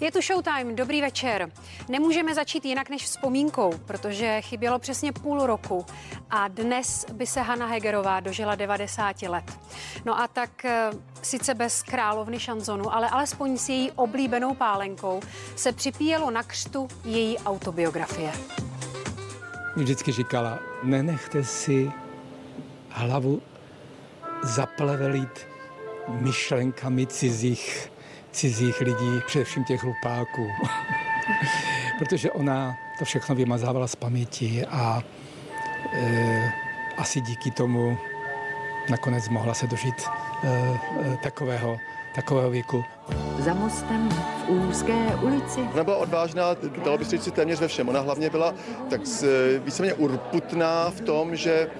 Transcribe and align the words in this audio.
Je 0.00 0.12
tu 0.12 0.20
showtime, 0.20 0.72
dobrý 0.72 1.00
večer. 1.00 1.50
Nemůžeme 1.88 2.34
začít 2.34 2.64
jinak 2.64 2.90
než 2.90 3.04
vzpomínkou, 3.04 3.78
protože 3.86 4.40
chybělo 4.40 4.78
přesně 4.78 5.12
půl 5.12 5.46
roku 5.46 5.86
a 6.30 6.48
dnes 6.48 7.06
by 7.12 7.26
se 7.26 7.40
Hanna 7.40 7.66
Hegerová 7.66 8.20
dožila 8.20 8.54
90 8.54 9.22
let. 9.22 9.44
No 10.04 10.20
a 10.20 10.28
tak 10.28 10.64
eh, 10.64 10.90
sice 11.22 11.54
bez 11.54 11.82
královny 11.82 12.40
šanzonu, 12.40 12.94
ale 12.94 13.10
alespoň 13.10 13.58
s 13.58 13.68
její 13.68 13.92
oblíbenou 13.92 14.54
pálenkou 14.54 15.20
se 15.56 15.72
připíjelo 15.72 16.30
na 16.30 16.42
křtu 16.42 16.88
její 17.04 17.38
autobiografie. 17.38 18.32
Vždycky 19.76 20.12
říkala, 20.12 20.58
nenechte 20.82 21.44
si 21.44 21.92
hlavu 22.88 23.42
zaplevelit 24.42 25.46
myšlenkami 26.08 27.06
cizích 27.06 27.90
cizích 28.32 28.80
lidí, 28.80 29.20
především 29.26 29.64
těch 29.64 29.82
hlupáků. 29.82 30.52
Protože 31.98 32.30
ona 32.30 32.76
to 32.98 33.04
všechno 33.04 33.34
vymazávala 33.34 33.86
z 33.86 33.96
paměti 33.96 34.66
a 34.66 35.02
e, 35.92 36.52
asi 36.96 37.20
díky 37.20 37.50
tomu 37.50 37.98
nakonec 38.90 39.28
mohla 39.28 39.54
se 39.54 39.66
dožít 39.66 40.02
e, 40.02 40.48
e, 41.12 41.16
takového, 41.16 41.80
takového 42.18 42.50
věku. 42.50 42.84
Za 43.38 43.54
mostem 43.54 44.08
v 44.08 44.50
úzké 44.50 45.18
ulici. 45.22 45.60
Ona 45.74 45.84
byla 45.84 45.96
odvážná, 45.96 46.56
dalo 46.84 46.98
by 46.98 47.04
se 47.04 47.10
říct 47.10 47.34
téměř 47.34 47.60
ve 47.60 47.68
všem. 47.68 47.88
Ona 47.88 48.00
hlavně 48.00 48.30
byla 48.30 48.54
tak 48.90 49.00
víceméně 49.58 49.94
urputná 49.94 50.90
v 50.90 51.00
tom, 51.00 51.36
že 51.36 51.70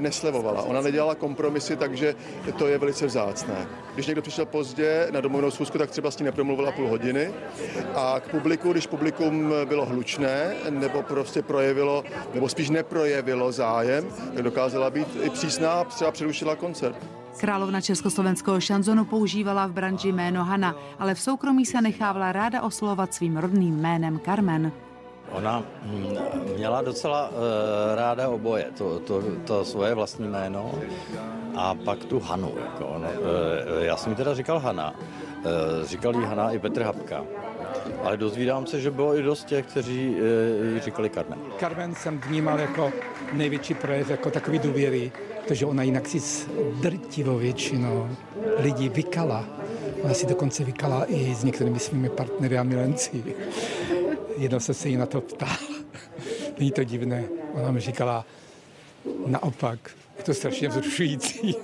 neslevovala. 0.00 0.62
Ona 0.62 0.80
nedělala 0.80 1.14
kompromisy, 1.14 1.76
takže 1.76 2.14
to 2.58 2.66
je 2.66 2.78
velice 2.78 3.06
vzácné. 3.06 3.66
Když 3.94 4.06
někdo 4.06 4.22
přišel 4.22 4.46
pozdě 4.46 5.08
na 5.10 5.20
domovnou 5.20 5.50
schůzku, 5.50 5.78
tak 5.78 5.90
třeba 5.90 6.10
s 6.10 6.18
ní 6.18 6.24
nepromluvila 6.24 6.72
půl 6.72 6.88
hodiny. 6.88 7.30
A 7.94 8.20
k 8.20 8.28
publiku, 8.28 8.72
když 8.72 8.86
publikum 8.86 9.54
bylo 9.64 9.84
hlučné 9.84 10.54
nebo 10.70 11.02
prostě 11.02 11.42
projevilo, 11.42 12.04
nebo 12.34 12.48
spíš 12.48 12.70
neprojevilo 12.70 13.52
zájem, 13.52 14.04
tak 14.34 14.42
dokázala 14.42 14.90
být 14.90 15.08
i 15.22 15.30
přísná, 15.30 15.84
třeba 15.84 16.10
přerušila 16.10 16.56
koncert. 16.56 16.96
Královna 17.36 17.80
československého 17.80 18.60
šanzonu 18.60 19.04
používala 19.04 19.66
v 19.66 19.72
branži 19.72 20.12
jméno 20.12 20.44
Hana, 20.44 20.74
ale 20.98 21.14
v 21.14 21.20
soukromí 21.20 21.66
se 21.66 21.80
nechávala 21.80 22.32
ráda 22.32 22.62
oslovovat 22.62 23.14
svým 23.14 23.36
rodným 23.36 23.76
jménem 23.76 24.20
Carmen. 24.24 24.72
Ona 25.30 25.62
mm, 25.82 26.16
měla 26.56 26.82
docela 26.82 27.28
uh, 27.28 27.34
ráda 27.94 28.28
oboje, 28.28 28.66
to, 28.78 28.98
to, 28.98 29.22
to 29.44 29.64
svoje 29.64 29.94
vlastní 29.94 30.28
jméno 30.28 30.72
a 31.56 31.74
pak 31.74 32.04
tu 32.04 32.20
Hanu. 32.20 32.52
Jako, 32.64 32.94
no, 32.98 33.08
uh, 33.08 33.82
já 33.82 33.96
jsem 33.96 34.10
mi 34.10 34.16
teda 34.16 34.34
říkal 34.34 34.58
Hana, 34.58 34.94
uh, 34.94 35.86
říkal 35.86 36.16
jí 36.16 36.24
Hana 36.24 36.50
i 36.50 36.58
Petr 36.58 36.82
Hapka. 36.82 37.24
Ale 38.04 38.16
dozvídám 38.16 38.66
se, 38.66 38.80
že 38.80 38.90
bylo 38.90 39.18
i 39.18 39.22
dost 39.22 39.44
těch, 39.44 39.66
kteří 39.66 40.02
jí 40.02 40.80
říkali 40.80 41.10
Carmen. 41.10 41.38
Carmen 41.60 41.94
jsem 41.94 42.18
vnímal 42.18 42.60
jako 42.60 42.92
největší 43.32 43.74
projev, 43.74 44.10
jako 44.10 44.30
takový 44.30 44.58
důvěry, 44.58 45.12
protože 45.42 45.66
ona 45.66 45.82
jinak 45.82 46.08
si 46.08 46.20
s 46.20 46.48
drtivou 46.80 47.38
většinou 47.38 48.08
lidí 48.58 48.88
vykala. 48.88 49.44
Ona 50.02 50.14
si 50.14 50.26
dokonce 50.26 50.64
vykala 50.64 51.04
i 51.04 51.34
s 51.34 51.44
některými 51.44 51.78
svými 51.78 52.08
partnery 52.08 52.58
a 52.58 52.62
milenci. 52.62 53.24
Jednou 54.36 54.60
se 54.60 54.74
se 54.74 54.88
jí 54.88 54.96
na 54.96 55.06
to 55.06 55.20
ptal. 55.20 55.56
Není 56.58 56.70
to 56.70 56.84
divné. 56.84 57.24
Ona 57.52 57.70
mi 57.70 57.80
říkala, 57.80 58.24
naopak, 59.26 59.78
je 60.18 60.24
to 60.24 60.34
strašně 60.34 60.68
vzrušující. 60.68 61.56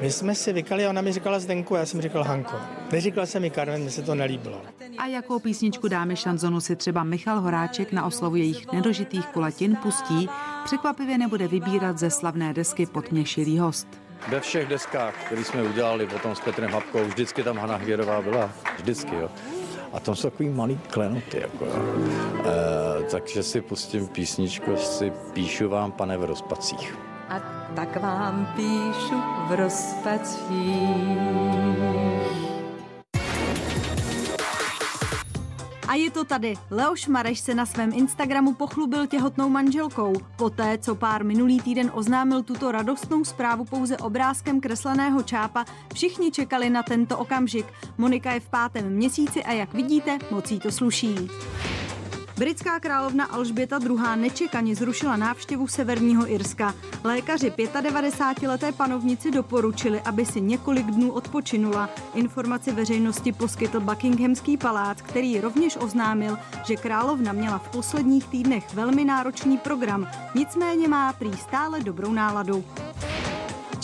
My 0.00 0.10
jsme 0.10 0.34
si 0.34 0.52
vykali 0.52 0.86
a 0.86 0.90
ona 0.90 1.02
mi 1.02 1.12
říkala 1.12 1.38
Zdenku, 1.38 1.74
já 1.74 1.86
jsem 1.86 2.02
říkal 2.02 2.24
Hanko. 2.24 2.56
Neříkal 2.92 3.26
jsem 3.26 3.42
mi 3.42 3.50
Carmen, 3.50 3.80
mně 3.80 3.90
se 3.90 4.02
to 4.02 4.14
nelíbilo. 4.14 4.62
A 4.98 5.06
jakou 5.06 5.38
písničku 5.38 5.88
dáme 5.88 6.16
šanzonu 6.16 6.60
si 6.60 6.76
třeba 6.76 7.04
Michal 7.04 7.40
Horáček 7.40 7.92
na 7.92 8.06
oslovu 8.06 8.36
jejich 8.36 8.72
nedožitých 8.72 9.26
kulatin 9.26 9.76
pustí, 9.76 10.28
překvapivě 10.64 11.18
nebude 11.18 11.48
vybírat 11.48 11.98
ze 11.98 12.10
slavné 12.10 12.54
desky 12.54 12.86
Potměšilý 12.86 13.58
host. 13.58 13.88
Ve 14.28 14.40
všech 14.40 14.68
deskách, 14.68 15.14
které 15.26 15.44
jsme 15.44 15.62
udělali 15.62 16.06
potom 16.06 16.34
s 16.34 16.40
Petrem 16.40 16.70
Hapkou, 16.70 17.04
vždycky 17.04 17.42
tam 17.42 17.58
Hana 17.58 17.76
Hvěrová 17.76 18.22
byla. 18.22 18.50
Vždycky, 18.76 19.14
jo. 19.14 19.30
A 19.92 20.00
tam 20.00 20.14
jsou 20.14 20.30
takový 20.30 20.48
malý 20.48 20.80
klenoty, 20.90 21.40
jako, 21.40 21.64
e, 21.64 23.02
takže 23.10 23.42
si 23.42 23.60
pustím 23.60 24.08
písničku, 24.08 24.76
si 24.76 25.12
píšu 25.32 25.68
vám, 25.68 25.92
pane, 25.92 26.18
v 26.18 26.24
rozpacích. 26.24 26.98
A 27.28 27.40
tak 27.74 28.02
vám 28.02 28.52
píšu 28.56 29.22
v 29.48 29.56
rozpacích. 29.56 30.48
A 35.88 35.94
je 35.94 36.10
to 36.10 36.24
tady. 36.24 36.54
Leoš 36.70 37.06
Mareš 37.06 37.40
se 37.40 37.54
na 37.54 37.66
svém 37.66 37.92
Instagramu 37.94 38.54
pochlubil 38.54 39.06
těhotnou 39.06 39.48
manželkou. 39.48 40.12
Poté, 40.36 40.78
co 40.78 40.94
pár 40.94 41.24
minulý 41.24 41.60
týden 41.60 41.90
oznámil 41.94 42.42
tuto 42.42 42.72
radostnou 42.72 43.24
zprávu 43.24 43.64
pouze 43.64 43.96
obrázkem 43.96 44.60
kresleného 44.60 45.22
čápa, 45.22 45.64
všichni 45.94 46.30
čekali 46.30 46.70
na 46.70 46.82
tento 46.82 47.18
okamžik. 47.18 47.66
Monika 47.98 48.32
je 48.32 48.40
v 48.40 48.48
pátém 48.48 48.90
měsíci 48.90 49.44
a 49.44 49.52
jak 49.52 49.74
vidíte, 49.74 50.18
mocí 50.30 50.58
to 50.60 50.72
sluší. 50.72 51.14
Britská 52.38 52.80
královna 52.80 53.24
Alžběta 53.24 53.78
II. 53.82 53.98
nečekaně 54.16 54.74
zrušila 54.74 55.16
návštěvu 55.16 55.66
Severního 55.68 56.32
Irska. 56.32 56.74
Lékaři 57.04 57.50
95-leté 57.50 58.72
panovnici 58.72 59.30
doporučili, 59.30 60.00
aby 60.00 60.26
si 60.26 60.40
několik 60.40 60.86
dnů 60.86 61.12
odpočinula. 61.12 61.90
Informaci 62.14 62.72
veřejnosti 62.72 63.32
poskytl 63.32 63.80
Buckinghamský 63.80 64.56
palác, 64.56 65.02
který 65.02 65.40
rovněž 65.40 65.76
oznámil, 65.76 66.38
že 66.66 66.76
královna 66.76 67.32
měla 67.32 67.58
v 67.58 67.68
posledních 67.68 68.26
týdnech 68.26 68.74
velmi 68.74 69.04
náročný 69.04 69.58
program, 69.58 70.08
nicméně 70.34 70.88
má 70.88 71.12
prý 71.12 71.32
stále 71.32 71.80
dobrou 71.80 72.12
náladu. 72.12 72.64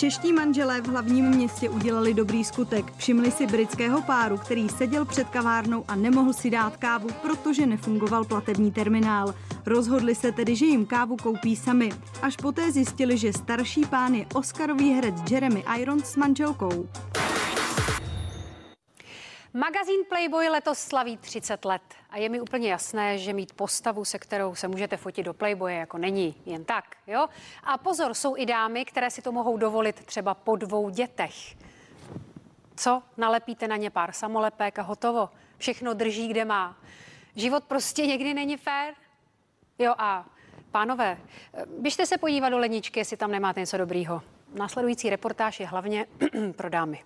Čeští 0.04 0.32
manželé 0.32 0.80
v 0.80 0.88
hlavním 0.88 1.24
městě 1.24 1.68
udělali 1.68 2.14
dobrý 2.14 2.44
skutek. 2.44 2.92
Všimli 2.96 3.30
si 3.30 3.46
britského 3.46 4.02
páru, 4.02 4.38
který 4.38 4.68
seděl 4.68 5.04
před 5.04 5.28
kavárnou 5.28 5.84
a 5.88 5.96
nemohl 5.96 6.32
si 6.32 6.50
dát 6.50 6.76
kávu, 6.76 7.08
protože 7.22 7.66
nefungoval 7.66 8.24
platební 8.24 8.72
terminál. 8.72 9.34
Rozhodli 9.66 10.14
se 10.14 10.32
tedy, 10.32 10.56
že 10.56 10.66
jim 10.66 10.86
kávu 10.86 11.16
koupí 11.16 11.56
sami. 11.56 11.92
Až 12.22 12.36
poté 12.36 12.72
zjistili, 12.72 13.18
že 13.18 13.32
starší 13.32 13.84
pán 13.84 14.14
je 14.14 14.26
Oscarový 14.34 14.90
herec 14.90 15.14
Jeremy 15.30 15.64
Irons 15.78 16.04
s 16.04 16.16
manželkou. 16.16 16.88
Magazín 19.56 20.04
Playboy 20.08 20.48
letos 20.48 20.78
slaví 20.78 21.16
30 21.16 21.64
let 21.64 21.82
a 22.10 22.18
je 22.18 22.28
mi 22.28 22.40
úplně 22.40 22.70
jasné, 22.70 23.18
že 23.18 23.32
mít 23.32 23.52
postavu, 23.52 24.04
se 24.04 24.18
kterou 24.18 24.54
se 24.54 24.68
můžete 24.68 24.96
fotit 24.96 25.26
do 25.26 25.34
Playboye, 25.34 25.76
jako 25.76 25.98
není 25.98 26.34
jen 26.46 26.64
tak, 26.64 26.96
jo? 27.06 27.28
A 27.64 27.78
pozor, 27.78 28.14
jsou 28.14 28.36
i 28.36 28.46
dámy, 28.46 28.84
které 28.84 29.10
si 29.10 29.22
to 29.22 29.32
mohou 29.32 29.56
dovolit 29.56 30.06
třeba 30.06 30.34
po 30.34 30.56
dvou 30.56 30.90
dětech. 30.90 31.34
Co? 32.76 33.02
Nalepíte 33.16 33.68
na 33.68 33.76
ně 33.76 33.90
pár 33.90 34.12
samolepek 34.12 34.78
a 34.78 34.82
hotovo. 34.82 35.30
Všechno 35.58 35.94
drží, 35.94 36.28
kde 36.28 36.44
má. 36.44 36.76
Život 37.36 37.64
prostě 37.64 38.06
někdy 38.06 38.34
není 38.34 38.56
fér. 38.56 38.94
Jo 39.78 39.94
a 39.98 40.26
pánové, 40.70 41.18
běžte 41.78 42.06
se 42.06 42.18
podívat 42.18 42.48
do 42.48 42.58
ledničky, 42.58 43.00
jestli 43.00 43.16
tam 43.16 43.30
nemáte 43.30 43.60
něco 43.60 43.76
dobrýho. 43.76 44.22
Následující 44.54 45.10
reportáž 45.10 45.60
je 45.60 45.66
hlavně 45.66 46.06
pro 46.56 46.70
dámy. 46.70 47.04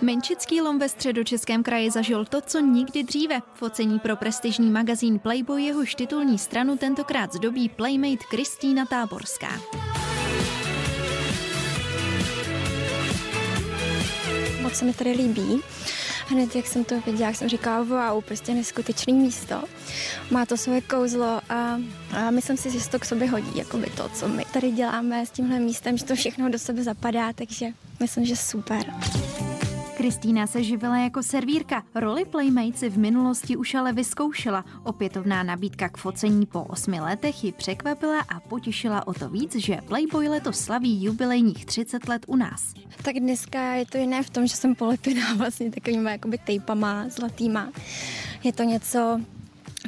Menčický 0.00 0.60
lom 0.60 0.78
ve 0.78 0.88
středočeském 0.88 1.62
kraji 1.62 1.90
zažil 1.90 2.24
to, 2.24 2.40
co 2.40 2.60
nikdy 2.60 3.02
dříve. 3.02 3.40
Focení 3.54 3.98
pro 3.98 4.16
prestižní 4.16 4.70
magazín 4.70 5.18
Playboy 5.18 5.62
jehož 5.62 5.94
titulní 5.94 6.38
stranu 6.38 6.76
tentokrát 6.76 7.32
zdobí 7.32 7.68
playmate 7.68 8.24
Kristýna 8.30 8.84
Táborská. 8.86 9.48
Moc 14.62 14.74
se 14.74 14.84
mi 14.84 14.92
tady 14.92 15.10
líbí 15.10 15.62
hned 16.28 16.56
jak 16.56 16.66
jsem 16.66 16.84
to 16.84 17.00
viděla, 17.00 17.28
jak 17.28 17.36
jsem 17.36 17.48
říkala, 17.48 17.82
wow, 18.12 18.24
prostě 18.24 18.54
neskutečné 18.54 19.12
místo. 19.12 19.62
Má 20.30 20.46
to 20.46 20.56
svoje 20.56 20.80
kouzlo 20.80 21.40
a, 21.48 21.80
a 22.12 22.30
myslím 22.30 22.56
si, 22.56 22.70
že 22.70 22.88
to 22.88 22.98
k 22.98 23.04
sobě 23.04 23.30
hodí, 23.30 23.58
jako 23.58 23.78
by 23.78 23.90
to, 23.90 24.08
co 24.08 24.28
my 24.28 24.44
tady 24.52 24.70
děláme 24.70 25.26
s 25.26 25.30
tímhle 25.30 25.58
místem, 25.58 25.98
že 25.98 26.04
to 26.04 26.14
všechno 26.14 26.50
do 26.50 26.58
sebe 26.58 26.82
zapadá, 26.82 27.32
takže 27.32 27.66
myslím, 28.00 28.24
že 28.24 28.36
super. 28.36 28.84
Kristýna 30.04 30.46
se 30.46 30.62
živila 30.62 30.98
jako 30.98 31.22
servírka. 31.22 31.82
Roli 31.94 32.24
Playmates 32.24 32.80
si 32.80 32.88
v 32.88 32.98
minulosti 32.98 33.56
už 33.56 33.74
ale 33.74 33.92
vyzkoušela. 33.92 34.64
Opětovná 34.82 35.42
nabídka 35.42 35.88
k 35.88 35.96
focení 35.96 36.46
po 36.46 36.64
osmi 36.64 37.00
letech 37.00 37.44
ji 37.44 37.52
překvapila 37.52 38.20
a 38.20 38.40
potěšila 38.40 39.06
o 39.06 39.14
to 39.14 39.28
víc, 39.28 39.56
že 39.56 39.78
Playboy 39.88 40.28
letos 40.28 40.58
slaví 40.58 41.04
jubilejních 41.04 41.66
30 41.66 42.08
let 42.08 42.24
u 42.26 42.36
nás. 42.36 42.74
Tak 43.02 43.16
dneska 43.16 43.74
je 43.74 43.86
to 43.86 43.98
jiné 43.98 44.22
v 44.22 44.30
tom, 44.30 44.46
že 44.46 44.56
jsem 44.56 44.74
polepená 44.74 45.34
vlastně 45.36 45.70
takovýma 45.70 46.10
jakoby 46.10 46.38
tejpama 46.38 47.08
zlatýma. 47.08 47.72
Je 48.42 48.52
to 48.52 48.62
něco 48.62 49.20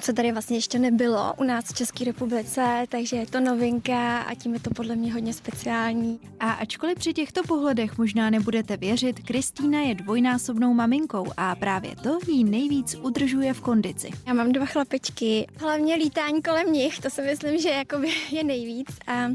co 0.00 0.12
tady 0.12 0.32
vlastně 0.32 0.56
ještě 0.56 0.78
nebylo 0.78 1.34
u 1.36 1.44
nás 1.44 1.64
v 1.64 1.74
České 1.74 2.04
republice, 2.04 2.84
takže 2.88 3.16
je 3.16 3.26
to 3.26 3.40
novinka 3.40 4.18
a 4.18 4.34
tím 4.34 4.54
je 4.54 4.60
to 4.60 4.70
podle 4.70 4.96
mě 4.96 5.12
hodně 5.12 5.32
speciální. 5.32 6.20
A 6.40 6.50
ačkoliv 6.50 6.98
při 6.98 7.12
těchto 7.12 7.42
pohledech 7.42 7.98
možná 7.98 8.30
nebudete 8.30 8.76
věřit, 8.76 9.20
Kristýna 9.20 9.80
je 9.80 9.94
dvojnásobnou 9.94 10.74
maminkou 10.74 11.26
a 11.36 11.54
právě 11.54 11.96
to 11.96 12.18
jí 12.28 12.44
nejvíc 12.44 12.94
udržuje 12.94 13.54
v 13.54 13.60
kondici. 13.60 14.10
Já 14.26 14.34
mám 14.34 14.52
dva 14.52 14.66
chlapečky, 14.66 15.46
hlavně 15.58 15.94
lítání 15.94 16.42
kolem 16.42 16.72
nich, 16.72 17.00
to 17.00 17.10
si 17.10 17.22
myslím, 17.22 17.58
že 17.58 17.68
jakoby 17.68 18.08
je 18.30 18.44
nejvíc 18.44 18.88
a 19.06 19.28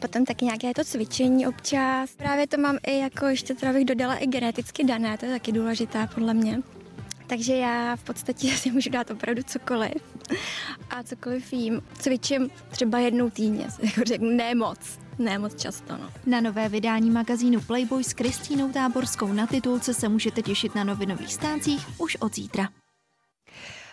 Potom 0.00 0.24
taky 0.24 0.44
nějaké 0.44 0.74
to 0.74 0.84
cvičení 0.84 1.46
občas. 1.46 2.10
Právě 2.16 2.46
to 2.46 2.58
mám 2.58 2.78
i 2.86 2.98
jako 2.98 3.26
ještě 3.26 3.54
teda 3.54 3.72
bych 3.72 3.84
dodala 3.84 4.14
i 4.14 4.26
geneticky 4.26 4.84
dané, 4.84 5.18
to 5.18 5.26
je 5.26 5.32
taky 5.32 5.52
důležité 5.52 6.08
podle 6.14 6.34
mě. 6.34 6.62
Takže 7.26 7.56
já 7.56 7.96
v 7.96 8.02
podstatě 8.04 8.48
si 8.56 8.70
můžu 8.70 8.90
dát 8.90 9.10
opravdu 9.10 9.42
cokoliv 9.42 10.02
a 10.90 11.02
cokoliv 11.02 11.52
jím. 11.52 11.82
Cvičím 11.98 12.50
třeba 12.70 12.98
jednou 12.98 13.30
týdně, 13.30 13.66
jako 13.82 14.00
řeknu, 14.04 14.30
ne 14.30 14.54
moc. 14.54 14.78
Ne 15.18 15.38
moc 15.38 15.62
často, 15.62 15.96
no. 15.96 16.10
Na 16.26 16.40
nové 16.40 16.68
vydání 16.68 17.10
magazínu 17.10 17.60
Playboy 17.60 18.04
s 18.04 18.12
Kristýnou 18.12 18.72
Táborskou 18.72 19.32
na 19.32 19.46
titulce 19.46 19.94
se 19.94 20.08
můžete 20.08 20.42
těšit 20.42 20.74
na 20.74 20.84
novinových 20.84 21.34
stáncích 21.34 22.00
už 22.00 22.16
od 22.16 22.34
zítra. 22.34 22.68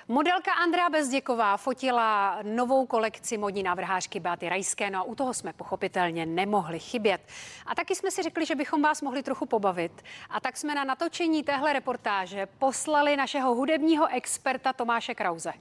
Modelka 0.08 0.54
Andrea 0.54 0.90
Bezděková 0.90 1.58
fotila 1.58 2.40
novou 2.44 2.86
kolekci 2.86 3.38
modní 3.38 3.64
návrhářky 3.64 4.20
Beaty 4.20 4.50
Rajské, 4.50 4.90
no 4.90 5.00
a 5.00 5.04
u 5.04 5.16
toho 5.16 5.34
jsme 5.34 5.54
pochopitelně 5.54 6.26
nemohli 6.26 6.80
chybět. 6.80 7.22
A 7.66 7.76
taky 7.76 7.96
jsme 7.96 8.12
si 8.12 8.24
řekli, 8.24 8.46
že 8.46 8.56
bychom 8.56 8.82
vás 8.82 9.02
mohli 9.02 9.24
trochu 9.24 9.46
pobavit. 9.46 10.02
A 10.30 10.40
tak 10.40 10.58
jsme 10.58 10.76
na 10.76 10.84
natočení 10.84 11.44
téhle 11.44 11.74
reportáže 11.74 12.46
poslali 12.46 13.18
našeho 13.18 13.56
hudebního 13.56 14.08
experta 14.08 14.74
Tomáše 14.74 15.16
Krauze. 15.16 15.54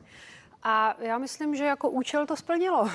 A 0.63 0.95
já 0.99 1.19
myslím, 1.19 1.55
že 1.55 1.65
jako 1.65 1.91
účel 1.91 2.27
to 2.27 2.37
splnilo. 2.37 2.91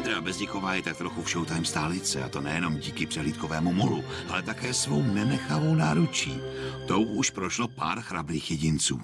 Andrea 0.00 0.20
Bezdichová 0.20 0.74
je 0.74 0.82
tak 0.82 0.96
trochu 0.96 1.22
v 1.22 1.28
Showtime 1.28 1.64
stálice 1.64 2.24
a 2.24 2.28
to 2.28 2.40
nejenom 2.40 2.76
díky 2.78 3.06
přehlídkovému 3.06 3.72
molu, 3.72 4.04
ale 4.28 4.42
také 4.42 4.74
svou 4.74 5.02
nenechavou 5.02 5.74
náručí. 5.74 6.40
Tou 6.88 7.02
už 7.04 7.30
prošlo 7.30 7.68
pár 7.68 8.00
chrabrých 8.00 8.50
jedinců. 8.50 9.00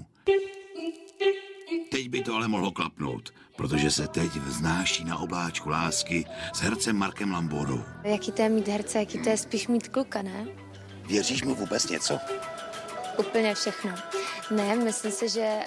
Teď 1.90 2.08
by 2.08 2.22
to 2.22 2.34
ale 2.34 2.48
mohlo 2.48 2.70
klapnout, 2.70 3.34
protože 3.56 3.90
se 3.90 4.08
teď 4.08 4.31
vznáší 4.37 5.04
na 5.04 5.19
obláčku 5.19 5.69
lásky 5.69 6.25
s 6.52 6.60
hercem 6.60 6.96
Markem 6.96 7.32
Lambodou. 7.32 7.84
Jaký 8.04 8.32
to 8.32 8.43
je 8.43 8.48
mít 8.48 8.69
herce, 8.69 8.98
jaký 8.98 9.19
to 9.19 9.28
je 9.28 9.37
spíš 9.37 9.69
mít 9.69 9.88
kluka, 9.88 10.22
ne? 10.22 10.46
Věříš 11.06 11.43
mu 11.43 11.54
vůbec 11.54 11.88
něco? 11.88 12.19
Úplně 13.19 13.54
všechno. 13.54 13.90
Ne, 14.50 14.76
myslím 14.76 15.12
si, 15.12 15.28
že 15.28 15.58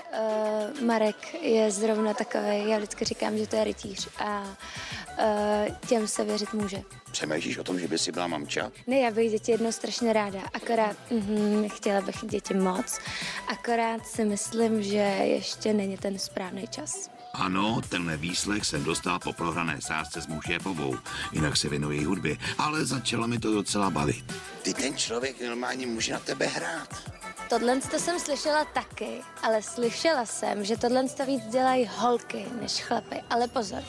uh, 0.74 0.82
Marek 0.86 1.34
je 1.42 1.72
zrovna 1.72 2.14
takový, 2.14 2.70
já 2.70 2.78
vždycky 2.78 3.06
říkám, 3.06 3.38
že 3.38 3.48
to 3.48 3.56
je 3.56 3.64
rytíř 3.64 4.08
a 4.20 4.42
uh, 4.42 5.76
těm 5.88 6.08
se 6.08 6.24
věřit 6.24 6.54
může. 6.54 6.82
Přemýšlíš 7.12 7.58
o 7.58 7.64
tom, 7.64 7.80
že 7.80 7.88
by 7.88 7.98
si 7.98 8.12
byla 8.12 8.28
mamča? 8.28 8.72
Ne, 8.88 9.00
já 9.00 9.12
bych 9.12 9.32
děti 9.32 9.52
jednou 9.52 9.72
strašně 9.72 10.14
ráda, 10.14 10.40
akorát 10.54 10.98
mm, 11.12 11.70
chtěla 11.70 12.02
bych 12.02 12.16
děti 12.24 12.54
moc, 12.54 13.00
akorát 13.48 14.08
si 14.08 14.26
myslím, 14.26 14.84
že 14.84 14.98
ještě 15.24 15.74
není 15.74 15.98
ten 15.98 16.20
správný 16.20 16.68
čas. 16.68 17.10
Ano, 17.34 17.82
tenhle 17.90 18.18
výslech 18.18 18.66
jsem 18.66 18.84
dostal 18.84 19.20
po 19.20 19.34
prohrané 19.34 19.82
sázce 19.82 20.22
s 20.22 20.28
mou 20.28 20.42
šéfovou, 20.42 20.98
jinak 21.32 21.58
se 21.58 21.70
věnuji 21.70 22.04
hudbě, 22.04 22.38
ale 22.58 22.86
začalo 22.86 23.28
mi 23.28 23.40
to 23.40 23.54
docela 23.54 23.90
bavit. 23.90 24.34
Ty 24.62 24.74
ten 24.74 24.98
člověk 24.98 25.42
normálně 25.42 25.88
může 25.88 26.14
na 26.14 26.20
tebe 26.20 26.46
hrát. 26.46 27.19
Tohle 27.50 27.82
to 27.82 28.00
jsem 28.00 28.20
slyšela 28.20 28.66
taky, 28.66 29.22
ale 29.44 29.62
slyšela 29.62 30.26
jsem, 30.26 30.64
že 30.64 30.78
tohle 30.78 31.10
to 31.10 31.26
víc 31.26 31.46
dělají 31.46 31.90
holky 31.96 32.46
než 32.62 32.84
chlapy. 32.84 33.16
Ale 33.30 33.48
pozor, 33.48 33.84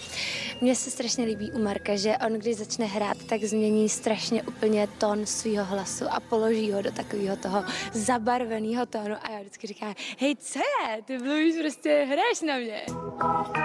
mně 0.61 0.77
se 0.77 0.91
strašně 0.91 1.25
líbí 1.25 1.53
u 1.53 1.63
Marka, 1.63 1.97
že 1.97 2.17
on, 2.27 2.33
když 2.33 2.57
začne 2.57 2.87
hrát, 2.87 3.17
tak 3.25 3.45
změní 3.45 3.89
strašně 3.89 4.43
úplně 4.43 4.87
tón 4.99 5.27
svého 5.27 5.65
hlasu 5.65 6.05
a 6.11 6.21
položí 6.21 6.73
ho 6.73 6.83
do 6.83 6.93
takového 6.93 7.37
toho 7.37 7.65
zabarveného 7.93 8.87
tónu. 8.87 9.15
A 9.23 9.31
já 9.31 9.41
vždycky 9.41 9.67
říkám, 9.67 9.95
hej, 10.19 10.37
co 10.37 10.59
je? 10.59 11.03
Ty 11.03 11.19
mluvíš 11.19 11.55
prostě, 11.61 12.07
hraješ 12.11 12.41
na 12.41 12.57
mě. 12.57 12.83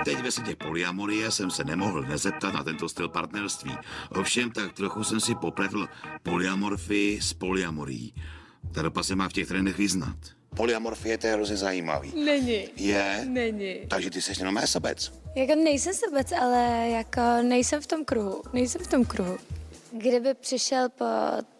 Teď 0.05 0.21
ve 0.21 0.31
světě 0.31 0.55
polyamorie 0.55 1.31
jsem 1.31 1.51
se 1.51 1.63
nemohl 1.63 2.01
nezeptat 2.01 2.53
na 2.53 2.63
tento 2.63 2.89
styl 2.89 3.09
partnerství. 3.09 3.77
Ovšem 4.09 4.51
tak 4.51 4.73
trochu 4.73 5.03
jsem 5.03 5.19
si 5.19 5.35
popletl 5.35 5.87
polyamorfii 6.23 7.21
s 7.21 7.33
polyamorií. 7.33 8.13
Ta 8.75 8.81
ropa 8.81 9.03
se 9.03 9.15
má 9.15 9.29
v 9.29 9.33
těch 9.33 9.47
trendech 9.47 9.77
vyznat. 9.77 10.15
Polyamorfie 10.55 11.17
to 11.17 11.27
je 11.27 11.33
hrozně 11.33 11.57
zajímavý. 11.57 12.11
Není. 12.25 12.67
Je? 12.77 13.25
Není. 13.29 13.75
Takže 13.87 14.09
ty 14.09 14.21
jsi 14.21 14.33
jenom 14.39 14.59
sobec. 14.65 15.13
Jako 15.35 15.55
nejsem 15.55 15.93
sobec, 15.93 16.31
ale 16.31 16.89
jako 16.89 17.21
nejsem 17.41 17.81
v 17.81 17.87
tom 17.87 18.05
kruhu. 18.05 18.41
Nejsem 18.53 18.81
v 18.81 18.87
tom 18.87 19.05
kruhu. 19.05 19.37
Kdyby 19.91 20.33
přišel 20.33 20.89
po 20.89 21.05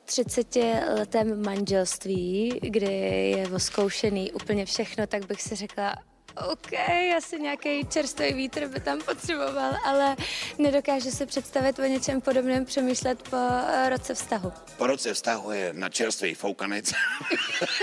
30 0.05 0.55
letém 0.97 1.45
manželství, 1.45 2.59
kdy 2.63 2.93
je 3.37 3.47
voskoušený 3.47 4.31
úplně 4.31 4.65
všechno, 4.65 5.07
tak 5.07 5.25
bych 5.25 5.41
si 5.41 5.55
řekla, 5.55 5.95
OK, 6.35 6.73
asi 7.17 7.39
nějaký 7.39 7.85
čerstvý 7.85 8.33
vítr 8.33 8.67
by 8.67 8.79
tam 8.79 8.99
potřeboval, 9.01 9.71
ale 9.85 10.15
nedokážu 10.57 11.11
si 11.11 11.25
představit 11.25 11.79
o 11.79 11.81
něčem 11.83 12.21
podobném 12.21 12.65
přemýšlet 12.65 13.29
po 13.29 13.37
eh, 13.67 13.89
roce 13.89 14.13
vztahu. 14.13 14.53
Po 14.77 14.87
roce 14.87 15.13
vztahu 15.13 15.51
je 15.51 15.73
na 15.73 15.89
čerstvý 15.89 16.33
foukanec. 16.33 16.93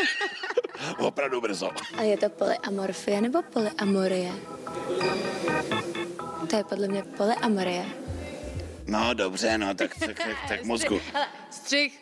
Opravdu 0.98 1.40
brzo. 1.40 1.70
A 1.96 2.02
je 2.02 2.16
to 2.16 2.28
polyamorfie 2.28 3.20
nebo 3.20 3.42
polyamorie? 3.42 4.32
To 6.50 6.56
je 6.56 6.64
podle 6.64 6.88
mě 6.88 7.02
polyamorie. 7.02 7.86
No 8.86 9.14
dobře, 9.14 9.58
no 9.58 9.74
tak, 9.74 9.94
tak, 9.98 10.16
tak, 10.18 10.36
tak 10.48 10.64
mozku. 10.72 11.00
Střih. 11.50 12.00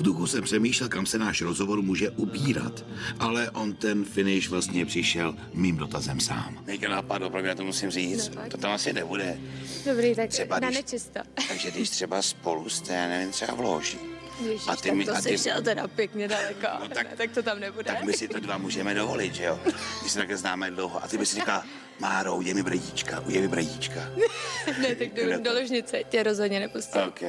V 0.00 0.02
duchu 0.02 0.26
jsem 0.26 0.44
přemýšlel, 0.44 0.88
kam 0.88 1.06
se 1.06 1.18
náš 1.18 1.42
rozhovor 1.42 1.82
může 1.82 2.10
ubírat, 2.10 2.84
ale 3.18 3.50
on 3.50 3.72
ten 3.72 4.04
finish 4.04 4.48
vlastně 4.48 4.86
přišel 4.86 5.34
mým 5.54 5.76
dotazem 5.76 6.20
sám. 6.20 6.62
Nejka 6.66 6.88
napadlo, 6.88 7.30
pro 7.30 7.42
mě 7.42 7.54
to 7.54 7.64
musím 7.64 7.90
říct, 7.90 8.28
No, 8.34 8.42
to 8.48 8.56
tam 8.56 8.72
asi 8.72 8.92
nebude. 8.92 9.38
Dobrý, 9.86 10.14
tak 10.14 10.30
Třeba 10.30 10.58
na 10.60 10.68
když- 10.68 10.78
nečisto. 10.78 11.20
Takže 11.48 11.70
když 11.70 11.90
třeba 11.90 12.22
spolu 12.22 12.68
jste, 12.68 12.94
já 12.94 13.08
nevím, 13.08 13.30
třeba 13.32 13.54
v 13.54 13.60
loži. 13.60 13.98
Ježiš, 14.46 14.62
A 14.68 14.76
ty 14.76 14.88
tak 14.88 14.96
mi- 14.98 15.04
to 15.04 15.12
a 15.12 15.20
jsi 15.22 15.28
ty- 15.28 15.38
šel 15.38 15.62
teda 15.62 15.88
pěkně 15.88 16.28
daleko. 16.28 16.66
No 16.80 16.88
tak- 16.88 17.10
ne, 17.10 17.16
tak 17.16 17.30
to 17.30 17.42
tam 17.42 17.60
nebude. 17.60 17.84
Tak 17.84 18.04
my 18.04 18.12
si 18.12 18.28
to 18.28 18.40
dva 18.40 18.58
můžeme 18.58 18.94
dovolit, 18.94 19.34
že 19.34 19.44
jo? 19.44 19.60
Když 20.00 20.12
se 20.12 20.18
takhle 20.18 20.36
známe 20.36 20.70
dlouho. 20.70 21.04
A 21.04 21.08
ty 21.08 21.18
bys 21.18 21.28
si 21.30 21.34
říkala, 21.36 21.64
Máro, 22.00 22.40
je 22.42 22.54
mi 22.54 22.62
bradíčka, 22.62 23.24
je 23.28 23.40
mi 23.40 23.48
bradíčka. 23.48 24.00
ne, 24.82 24.94
tak 24.94 25.14
do, 25.14 25.40
do 25.42 25.52
ložnice 25.60 26.02
tě 26.08 26.22
rozhodně 26.22 26.60
nepustím. 26.60 27.00
OK. 27.08 27.20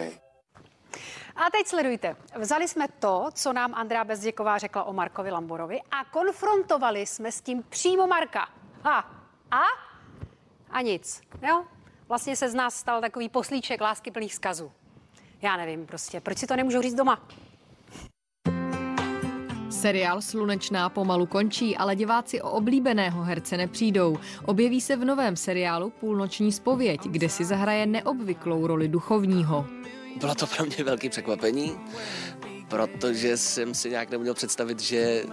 A 1.35 1.50
teď 1.51 1.67
sledujte. 1.67 2.15
Vzali 2.39 2.67
jsme 2.67 2.88
to, 3.00 3.29
co 3.33 3.53
nám 3.53 3.73
Andrea 3.75 4.03
Bezděková 4.03 4.57
řekla 4.57 4.83
o 4.83 4.93
Markovi 4.93 5.31
Lamborovi 5.31 5.81
a 5.91 6.05
konfrontovali 6.05 7.05
jsme 7.05 7.31
s 7.31 7.41
tím 7.41 7.63
přímo 7.69 8.07
Marka. 8.07 8.50
Ha. 8.83 9.11
A? 9.51 9.61
A 10.69 10.81
nic. 10.81 11.21
Jo? 11.50 11.65
Vlastně 12.07 12.35
se 12.35 12.50
z 12.50 12.53
nás 12.53 12.75
stal 12.75 13.01
takový 13.01 13.29
poslíček 13.29 13.81
lásky 13.81 14.11
plných 14.11 14.31
vzkazů. 14.31 14.71
Já 15.41 15.57
nevím 15.57 15.85
prostě, 15.85 16.21
proč 16.21 16.38
si 16.38 16.47
to 16.47 16.55
nemůžou 16.55 16.81
říct 16.81 16.93
doma? 16.93 17.19
Seriál 19.69 20.21
Slunečná 20.21 20.89
pomalu 20.89 21.25
končí, 21.25 21.77
ale 21.77 21.95
diváci 21.95 22.41
o 22.41 22.51
oblíbeného 22.51 23.23
herce 23.23 23.57
nepřijdou. 23.57 24.17
Objeví 24.45 24.81
se 24.81 24.95
v 24.95 25.05
novém 25.05 25.35
seriálu 25.35 25.89
Půlnoční 25.89 26.51
spověď, 26.51 27.01
kde 27.03 27.29
si 27.29 27.45
zahraje 27.45 27.85
neobvyklou 27.85 28.67
roli 28.67 28.88
duchovního. 28.88 29.65
Bylo 30.15 30.36
to 30.36 30.48
pro 30.48 30.65
mě 30.65 30.84
velké 30.84 31.10
překvapení, 31.10 31.77
protože 32.68 33.38
jsem 33.38 33.74
si 33.74 33.89
nějak 33.89 34.10
neměl 34.10 34.34
představit, 34.34 34.80
že 34.80 35.24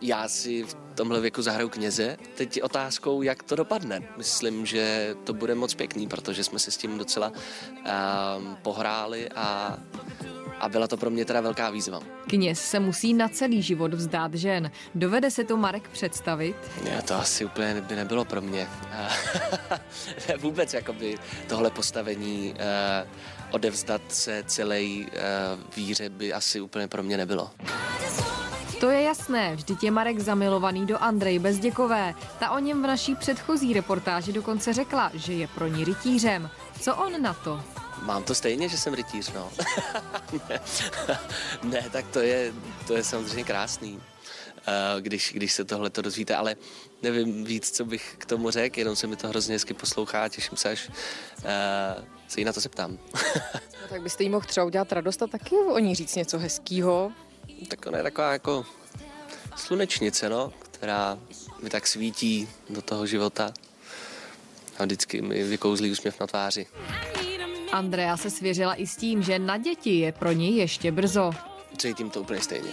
já 0.00 0.28
si 0.28 0.62
v 0.62 0.76
tomhle 0.94 1.20
věku 1.20 1.42
zahraju 1.42 1.68
kněze. 1.68 2.16
Teď 2.34 2.56
je 2.56 2.62
otázkou, 2.62 3.22
jak 3.22 3.42
to 3.42 3.56
dopadne. 3.56 4.02
Myslím, 4.16 4.66
že 4.66 5.14
to 5.24 5.34
bude 5.34 5.54
moc 5.54 5.74
pěkný, 5.74 6.06
protože 6.06 6.44
jsme 6.44 6.58
si 6.58 6.70
s 6.70 6.76
tím 6.76 6.98
docela 6.98 7.32
um, 7.32 8.56
pohráli 8.62 9.28
a, 9.28 9.78
a 10.60 10.68
byla 10.68 10.86
to 10.86 10.96
pro 10.96 11.10
mě 11.10 11.24
teda 11.24 11.40
velká 11.40 11.70
výzva. 11.70 12.00
Kněz 12.28 12.60
se 12.60 12.80
musí 12.80 13.14
na 13.14 13.28
celý 13.28 13.62
život 13.62 13.94
vzdát 13.94 14.34
žen. 14.34 14.70
Dovede 14.94 15.30
se 15.30 15.44
to 15.44 15.56
Marek 15.56 15.88
představit? 15.88 16.56
Já 16.84 17.02
to 17.02 17.14
asi 17.14 17.44
úplně 17.44 17.80
by 17.80 17.96
nebylo 17.96 18.24
pro 18.24 18.40
mě. 18.40 18.68
ne, 20.28 20.36
vůbec 20.36 20.74
jakoby 20.74 21.18
tohle 21.48 21.70
postavení 21.70 22.54
uh, 22.54 23.37
odevzdat 23.50 24.02
se 24.08 24.44
celé 24.46 24.80
uh, 24.82 25.06
víře 25.76 26.08
by 26.08 26.32
asi 26.32 26.60
úplně 26.60 26.88
pro 26.88 27.02
mě 27.02 27.16
nebylo. 27.16 27.50
To 28.80 28.90
je 28.90 29.02
jasné, 29.02 29.56
vždyť 29.56 29.82
je 29.82 29.90
Marek 29.90 30.18
zamilovaný 30.20 30.86
do 30.86 31.02
Andrej 31.02 31.38
Bezděkové. 31.38 32.14
Ta 32.38 32.50
o 32.50 32.58
něm 32.58 32.82
v 32.82 32.86
naší 32.86 33.14
předchozí 33.14 33.72
reportáži 33.72 34.32
dokonce 34.32 34.72
řekla, 34.72 35.10
že 35.14 35.32
je 35.32 35.48
pro 35.48 35.66
ní 35.66 35.84
rytířem. 35.84 36.50
Co 36.80 36.96
on 36.96 37.22
na 37.22 37.34
to? 37.34 37.62
Mám 38.02 38.22
to 38.22 38.34
stejně, 38.34 38.68
že 38.68 38.78
jsem 38.78 38.94
rytíř, 38.94 39.32
no. 39.32 39.50
ne, 40.48 40.60
ne, 41.62 41.84
tak 41.92 42.06
to 42.06 42.20
je, 42.20 42.52
to 42.86 42.96
je 42.96 43.04
samozřejmě 43.04 43.44
krásný. 43.44 44.00
Eh, 44.68 45.00
když, 45.00 45.32
když 45.34 45.52
se 45.52 45.64
tohle 45.64 45.90
to 45.90 46.02
dozvíte, 46.02 46.36
ale 46.36 46.56
nevím 47.02 47.44
víc, 47.44 47.70
co 47.70 47.84
bych 47.84 48.14
k 48.18 48.26
tomu 48.26 48.50
řekl, 48.50 48.78
jenom 48.78 48.96
se 48.96 49.06
mi 49.06 49.16
to 49.16 49.28
hrozně 49.28 49.54
hezky 49.54 49.74
poslouchá, 49.74 50.28
těším 50.28 50.56
se, 50.56 50.70
až 50.70 50.88
uh, 50.88 51.44
se 52.28 52.40
jí 52.40 52.44
na 52.44 52.52
to 52.52 52.60
zeptám. 52.60 52.98
No, 53.82 53.88
tak 53.88 54.02
byste 54.02 54.22
jí 54.22 54.28
mohl 54.28 54.46
třeba 54.46 54.66
udělat 54.66 54.92
radost 54.92 55.22
a 55.22 55.26
taky 55.26 55.54
o 55.54 55.78
ní 55.78 55.94
říct 55.94 56.14
něco 56.14 56.38
hezkýho. 56.38 57.12
Tak 57.68 57.86
ona 57.86 57.98
je 57.98 58.04
taková 58.04 58.32
jako 58.32 58.66
slunečnice, 59.56 60.28
no, 60.28 60.52
která 60.70 61.18
mi 61.62 61.70
tak 61.70 61.86
svítí 61.86 62.48
do 62.70 62.82
toho 62.82 63.06
života 63.06 63.52
a 64.78 64.84
vždycky 64.84 65.22
mi 65.22 65.44
vykouzlí 65.44 65.90
úsměv 65.90 66.20
na 66.20 66.26
tváři. 66.26 66.66
Andrea 67.72 68.16
se 68.16 68.30
svěřila 68.30 68.74
i 68.74 68.86
s 68.86 68.96
tím, 68.96 69.22
že 69.22 69.38
na 69.38 69.56
děti 69.56 69.98
je 69.98 70.12
pro 70.12 70.32
ní 70.32 70.56
ještě 70.56 70.92
brzo. 70.92 71.30
Cítím 71.78 72.10
to 72.10 72.20
úplně 72.20 72.40
stejně. 72.40 72.70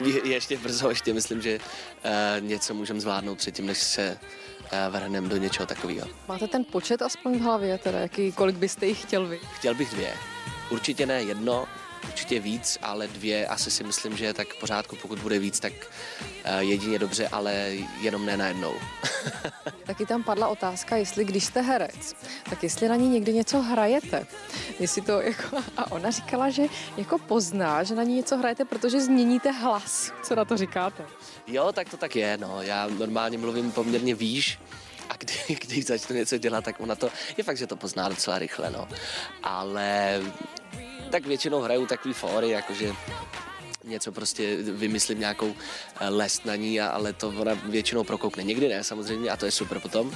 Je, 0.00 0.28
ještě 0.28 0.58
brzo, 0.58 0.88
ještě 0.88 1.14
myslím, 1.14 1.42
že 1.42 1.58
uh, 1.58 2.46
něco 2.46 2.74
můžeme 2.74 3.00
zvládnout 3.00 3.38
předtím, 3.38 3.66
než 3.66 3.78
se 3.78 4.18
uh, 4.72 4.92
vrhneme 4.92 5.28
do 5.28 5.36
něčeho 5.36 5.66
takového. 5.66 6.08
Máte 6.28 6.48
ten 6.48 6.64
počet 6.64 7.02
aspoň 7.02 7.38
v 7.38 7.42
hlavě, 7.42 7.78
teda 7.78 7.98
jaký, 7.98 8.32
kolik 8.32 8.56
byste 8.56 8.86
jich 8.86 9.02
chtěl 9.02 9.26
vy? 9.26 9.40
Chtěl 9.52 9.74
bych 9.74 9.90
dvě. 9.90 10.14
Určitě 10.70 11.06
ne 11.06 11.22
jedno, 11.22 11.66
určitě 12.08 12.40
víc, 12.40 12.78
ale 12.82 13.08
dvě 13.08 13.46
asi 13.46 13.70
si 13.70 13.84
myslím, 13.84 14.16
že 14.16 14.24
je 14.24 14.34
tak 14.34 14.48
v 14.48 14.60
pořádku. 14.60 14.96
Pokud 14.96 15.18
bude 15.18 15.38
víc, 15.38 15.60
tak 15.60 15.72
uh, 15.72 16.58
jedině 16.58 16.98
dobře, 16.98 17.28
ale 17.28 17.72
jenom 18.00 18.26
ne 18.26 18.36
najednou. 18.36 18.74
Taky 19.86 20.06
tam 20.06 20.22
padla 20.22 20.48
otázka, 20.48 20.96
jestli 20.96 21.24
když 21.24 21.44
jste 21.44 21.60
herec, 21.60 22.16
tak 22.50 22.62
jestli 22.62 22.88
na 22.88 22.96
ní 22.96 23.08
někdy 23.08 23.32
něco 23.32 23.60
hrajete. 23.60 24.26
Jestli 24.80 25.02
to 25.02 25.20
jako, 25.20 25.56
a 25.76 25.92
ona 25.92 26.10
říkala, 26.10 26.50
že 26.50 26.62
jako 26.96 27.18
pozná, 27.18 27.82
že 27.82 27.94
na 27.94 28.02
ní 28.02 28.14
něco 28.14 28.36
hrajete, 28.36 28.64
protože 28.64 29.00
změníte 29.00 29.50
hlas. 29.50 30.12
Co 30.22 30.34
na 30.34 30.44
to 30.44 30.56
říkáte? 30.56 31.06
Jo, 31.46 31.72
tak 31.72 31.88
to 31.88 31.96
tak 31.96 32.16
je, 32.16 32.38
no. 32.38 32.62
Já 32.62 32.88
normálně 32.88 33.38
mluvím 33.38 33.72
poměrně 33.72 34.14
výš, 34.14 34.58
a 35.08 35.14
kdy, 35.18 35.34
když 35.66 35.86
začnu 35.86 36.16
něco 36.16 36.38
dělat, 36.38 36.64
tak 36.64 36.80
ona 36.80 36.94
to, 36.94 37.10
je 37.36 37.44
fakt, 37.44 37.58
že 37.58 37.66
to 37.66 37.76
pozná 37.76 38.08
docela 38.08 38.38
rychle, 38.38 38.70
no. 38.70 38.88
Ale 39.42 40.20
tak 41.08 41.26
většinou 41.26 41.60
hraju 41.60 41.86
takový 41.86 42.14
fóry, 42.14 42.48
jakože 42.48 42.92
něco 43.88 44.12
prostě 44.12 44.56
vymyslím 44.56 45.20
nějakou 45.20 45.54
eh, 46.00 46.08
lest 46.08 46.46
na 46.46 46.56
ní, 46.56 46.80
ale 46.80 47.12
to 47.12 47.28
ona 47.28 47.54
většinou 47.54 48.04
prokoukne. 48.04 48.42
Někdy 48.42 48.68
ne, 48.68 48.84
samozřejmě, 48.84 49.30
a 49.30 49.36
to 49.36 49.46
je 49.46 49.52
super 49.52 49.80
potom. 49.80 50.10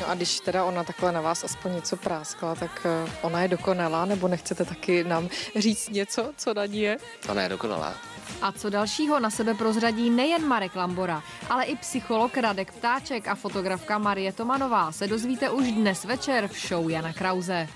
No 0.00 0.08
a 0.08 0.14
když 0.14 0.40
teda 0.40 0.64
ona 0.64 0.84
takhle 0.84 1.12
na 1.12 1.20
vás 1.20 1.44
aspoň 1.44 1.74
něco 1.74 1.96
práskla, 1.96 2.54
tak 2.54 2.86
eh, 2.86 3.10
ona 3.22 3.42
je 3.42 3.48
dokonalá, 3.48 4.04
nebo 4.04 4.28
nechcete 4.28 4.64
taky 4.64 5.04
nám 5.04 5.28
říct 5.56 5.88
něco, 5.88 6.32
co 6.36 6.54
na 6.54 6.66
ní 6.66 6.80
je? 6.80 6.98
Ona 7.28 7.42
je 7.42 7.48
dokonalá. 7.48 7.94
A 8.42 8.52
co 8.52 8.70
dalšího 8.70 9.20
na 9.20 9.30
sebe 9.30 9.54
prozradí 9.54 10.10
nejen 10.10 10.46
Marek 10.46 10.76
Lambora, 10.76 11.22
ale 11.50 11.64
i 11.64 11.76
psycholog 11.76 12.36
Radek 12.36 12.72
Ptáček 12.72 13.28
a 13.28 13.34
fotografka 13.34 13.98
Marie 13.98 14.32
Tomanová 14.32 14.92
se 14.92 15.06
dozvíte 15.06 15.50
už 15.50 15.72
dnes 15.72 16.04
večer 16.04 16.48
v 16.48 16.68
show 16.68 16.90
Jana 16.90 17.12
Krause. 17.12 17.68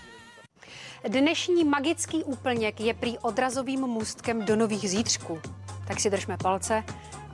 Dnešní 1.08 1.64
magický 1.64 2.24
úplněk 2.24 2.80
je 2.80 2.94
prý 2.94 3.18
odrazovým 3.18 3.80
můstkem 3.80 4.44
do 4.44 4.56
nových 4.56 4.90
zítřků. 4.90 5.40
Tak 5.86 6.00
si 6.00 6.10
držme 6.10 6.36
palce, 6.42 6.84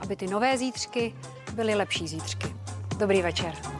aby 0.01 0.15
ty 0.15 0.27
nové 0.27 0.57
zítřky 0.57 1.15
byly 1.53 1.75
lepší 1.75 2.07
zítřky. 2.07 2.47
Dobrý 2.97 3.21
večer. 3.21 3.78